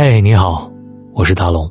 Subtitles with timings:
[0.00, 0.70] 嘿，你好，
[1.12, 1.68] 我是大龙。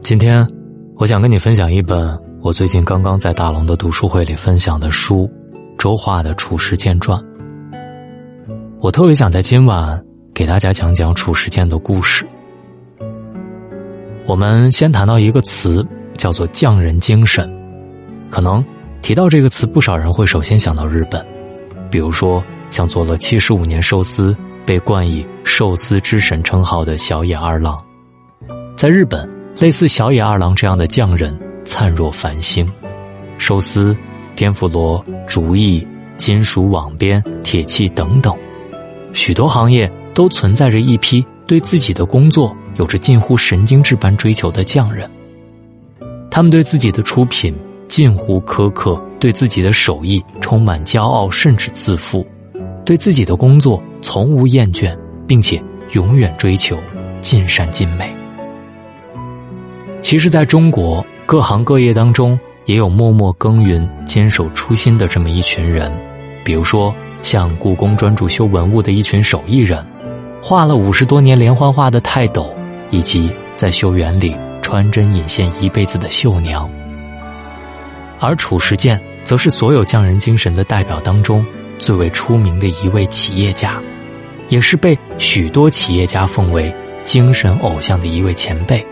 [0.00, 0.48] 今天
[0.94, 5.28] 我想跟你分享一本我最近刚刚在大龙的读书会里分享的书——
[5.76, 7.18] 周化的《褚时健传》。
[8.78, 10.00] 我特别想在今晚
[10.32, 12.24] 给大家讲讲褚时健的故事。
[14.24, 15.84] 我们先谈到一个词，
[16.16, 17.52] 叫做“匠人精神”。
[18.30, 18.64] 可能
[19.02, 21.26] 提到这个词，不少人会首先想到日本，
[21.90, 24.32] 比如说像做了七十五年寿司。
[24.66, 27.82] 被冠以“寿司之神”称号的小野二郎，
[28.76, 29.28] 在日本，
[29.60, 32.70] 类似小野二郎这样的匠人灿若繁星。
[33.36, 33.96] 寿司、
[34.36, 38.34] 天妇罗、竹艺、金属网编、铁器等等，
[39.12, 45.10] 许多行业都存在着一批对自己的工作有着近乎神经质般追求的匠人。
[46.30, 47.54] 他们对自己的出品
[47.86, 52.26] 近乎苛刻，对自己的手艺充满骄傲，甚至自负。
[52.84, 54.94] 对自己的工作从无厌倦，
[55.26, 55.60] 并且
[55.92, 56.78] 永远追求
[57.22, 58.14] 尽善尽美。
[60.02, 65.90] 其实，在中国各行各业当中，也有默默耕耘、坚守初心的这么一群人。
[66.44, 69.82] 比如说，像故宫专注修文物的一群手艺人，
[70.42, 72.52] 画了五十多年连环画的泰斗，
[72.90, 76.70] 以及在修园里穿针引线一辈子的绣娘。
[78.20, 81.44] 而褚时健，则是所有匠人精神的代表当中。
[81.78, 83.80] 最为出名的一位企业家，
[84.48, 86.72] 也是被许多企业家奉为
[87.04, 88.84] 精神偶像的一位前辈。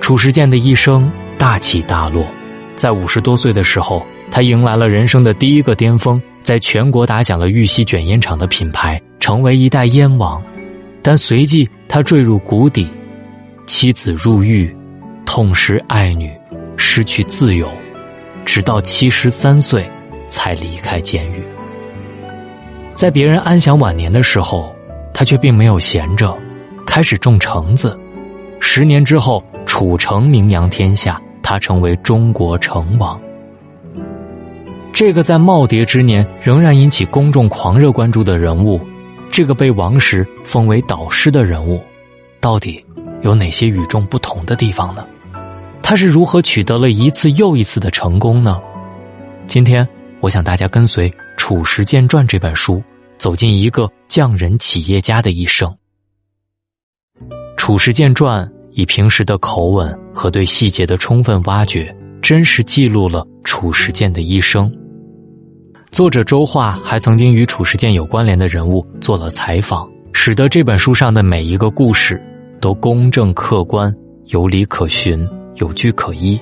[0.00, 2.26] 褚时健的一生大起大落，
[2.74, 10.42] 在五十多岁的时候，他迎来了人生的第一个巅峰，在全国打响了玉溪卷烟厂的品牌，成为一代烟王。
[11.02, 12.88] 但随即他坠入谷底，
[13.66, 14.74] 妻子入狱，
[15.24, 16.32] 痛失爱女，
[16.76, 17.68] 失去自由，
[18.44, 19.88] 直到七十三岁。
[20.32, 21.44] 才离开监狱，
[22.94, 24.74] 在别人安享晚年的时候，
[25.12, 26.34] 他却并没有闲着，
[26.86, 27.96] 开始种橙子。
[28.58, 33.20] 十年之后，褚橙名扬天下，他成为中国橙王。
[34.90, 38.80] 这个在耄耋之年仍然引起公众狂热关注的人物，
[39.30, 41.78] 这个被王石封为导师的人物，
[42.40, 42.82] 到底
[43.20, 45.04] 有哪些与众不同的地方呢？
[45.82, 48.58] 他是如何取得了一次又一次的成功呢？
[49.46, 49.86] 今天。
[50.22, 52.80] 我想大家跟随《褚时健传》这本书，
[53.18, 55.68] 走进一个匠人企业家的一生。
[57.56, 64.72] 《褚时健传》以平时的口吻和对细节的充分挖掘，真实记录了褚时健的一生。
[65.90, 72.22] 作者周化还曾经与褚时健有关联的人物做了采访，使得这本书上的每一个故事
[72.60, 73.92] 都公正客观、
[74.26, 76.40] 有理可循、有据可依。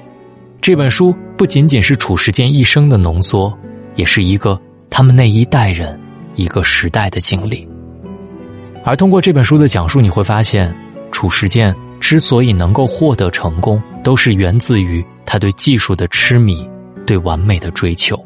[0.61, 3.51] 这本书不仅仅是褚时健一生的浓缩。
[3.97, 5.99] 也是一个他们那一代人
[6.35, 7.69] 一个时代的经历，
[8.85, 10.75] 而通过这本书的讲述，你会发现，
[11.11, 16.69] 褚时健之所以能够获得成功，都是源自于他对技术的痴迷，
[17.05, 18.19] 对完美的追求。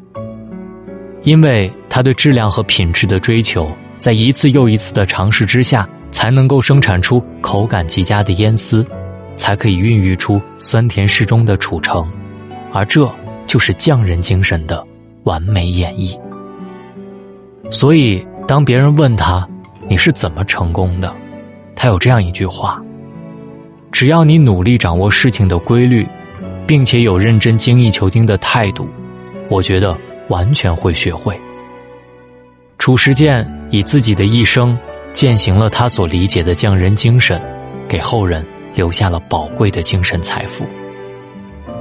[1.22, 8.86] 因为他对质量和品质的追求，在一次又一次的尝试之下，才能够生产出口感极佳的烟丝，
[9.34, 12.06] 才可以孕育出酸甜适中的褚橙，
[12.72, 13.10] 而这
[13.46, 14.86] 就是匠人精神的。
[15.24, 16.16] 完美演绎。
[17.70, 19.48] 所以，当别人问他
[19.88, 21.12] 你是怎么成功的，
[21.74, 22.80] 他有这样一句话：
[23.90, 26.06] 只要你努力掌握事情的规律，
[26.66, 28.86] 并且有认真精益求精的态度，
[29.48, 29.96] 我觉得
[30.28, 31.38] 完全会学会。
[32.78, 34.78] 褚时健以自己的一生
[35.12, 37.40] 践行了他所理解的匠人精神，
[37.88, 40.66] 给后人留下了宝贵的精神财富。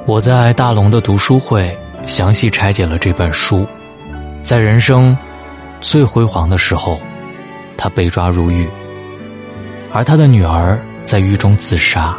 [0.05, 1.75] 我在大龙的读书会。
[2.05, 3.65] 详细拆解了这本书，
[4.43, 5.17] 在人生
[5.81, 6.99] 最辉煌的时候，
[7.77, 8.67] 他被抓入狱，
[9.91, 12.15] 而他的女儿在狱中自杀，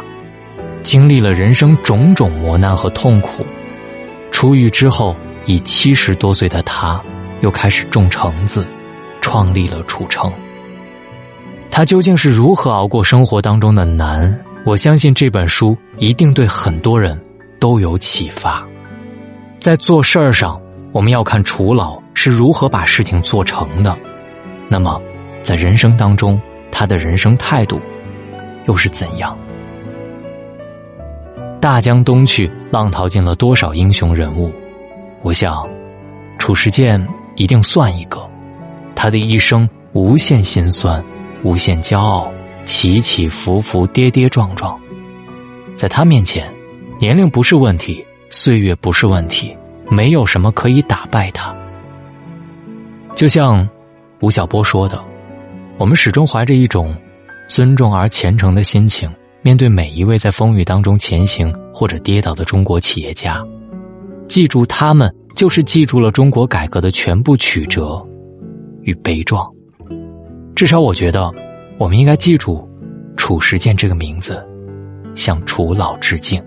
[0.81, 3.45] 经历了人生种种磨难和痛苦。
[4.31, 6.99] 出狱之后，以七十多岁的他，
[7.41, 8.65] 又开始种橙子，
[9.21, 10.31] 创立了褚橙。
[11.71, 14.39] 他究竟是如何熬过生活当中的难？
[14.65, 17.19] 我相信这本书一定对很多人
[17.59, 18.65] 都有启发。
[19.59, 20.59] 在做事儿上，
[20.91, 23.97] 我们要看楚老是如何把事情做成的。
[24.67, 25.01] 那么，
[25.41, 26.39] 在人生当中，
[26.71, 27.79] 他的人生态度
[28.67, 29.35] 又是怎样？
[31.59, 34.51] 大江东去，浪淘尽了多少英雄人物？
[35.23, 35.67] 我想，
[36.37, 38.23] 褚时健一定算一个。
[38.95, 41.03] 他的一生无限心酸，
[41.43, 42.31] 无限骄傲，
[42.65, 44.79] 起起伏伏，跌跌撞撞。
[45.75, 46.47] 在他面前，
[46.99, 48.05] 年龄不是问题。
[48.37, 49.55] 岁月不是问题，
[49.89, 51.55] 没有什么可以打败他。
[53.15, 53.67] 就像
[54.19, 55.01] 吴晓波说的
[55.79, 56.93] ：“我们始终怀着一种
[57.47, 59.09] 尊重而虔诚的心情，
[59.41, 63.41] 面对每一位在风雨当中前行或者跌倒的中国企业家。
[64.27, 68.05] 记住他们，就是记住了中国改革的全部曲折
[68.81, 69.49] 与悲壮。
[70.53, 71.33] 至少，我觉得，
[71.77, 72.67] 我们应该记住
[73.15, 74.45] 褚时健这个名字，
[75.15, 76.43] 向褚老致敬。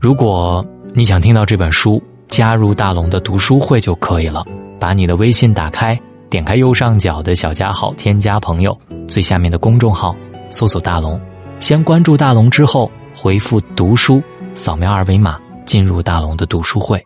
[0.00, 4.44] 如果你想听到这本书，加入大龙的读书会就可以了。
[4.78, 5.98] 把你的微信打开，
[6.28, 8.76] 点开右上角的小加号，添加朋友，
[9.08, 10.14] 最下面的公众号，
[10.50, 11.20] 搜索大龙，
[11.58, 14.22] 先关注大龙之后，回复读书，
[14.54, 15.38] 扫描二维码。
[15.64, 17.02] 进入大龙的读书会，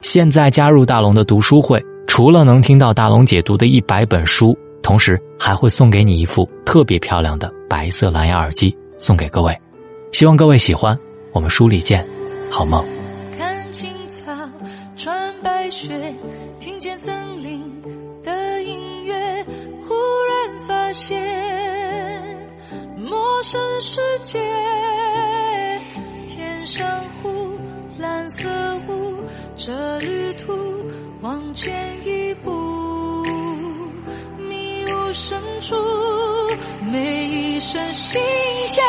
[0.00, 9.56] 现在加入大龙的读书会，除了能听到大龙解读的一百本书，同时还会送给你一副特别漂亮的白色蓝牙耳机，送给各位。
[10.10, 10.98] 希望各位喜欢，
[11.32, 12.04] 我们书里见，
[12.50, 12.84] 好梦。
[13.38, 14.32] 看青草，
[14.96, 16.14] 穿白雪，
[16.58, 17.82] 听见森林
[18.22, 19.44] 的音乐，
[19.86, 19.94] 忽
[20.28, 21.18] 然发现
[22.96, 24.38] 陌生世界，
[26.26, 26.86] 天上
[27.22, 27.58] 湖。
[27.98, 28.48] 蓝色
[28.88, 29.14] 雾，
[29.56, 30.54] 这旅途
[31.20, 31.70] 往前
[32.02, 32.50] 一步，
[34.48, 35.76] 迷雾深处，
[36.90, 38.18] 每一声心
[38.72, 38.82] 跳，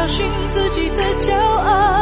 [0.00, 1.99] 找寻自己的骄傲，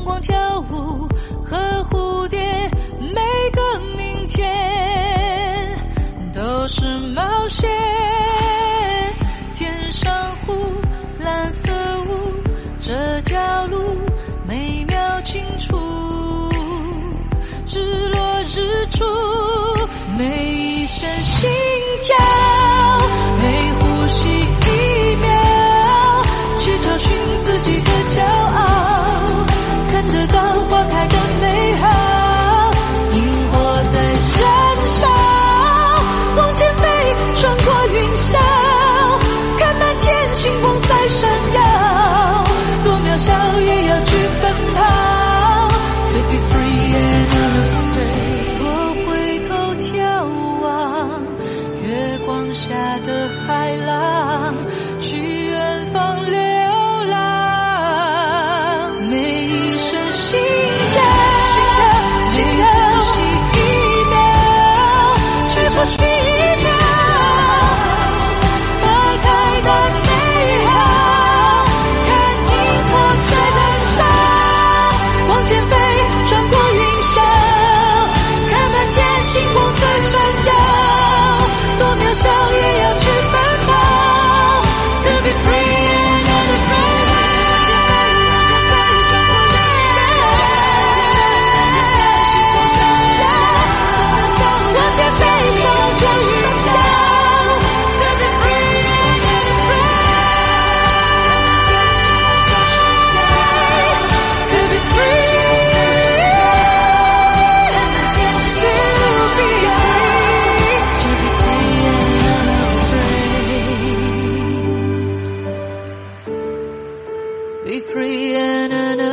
[0.00, 1.09] 阳光跳舞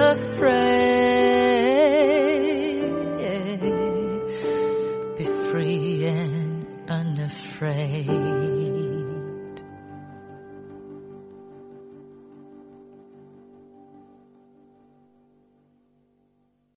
[0.08, 0.87] afraid.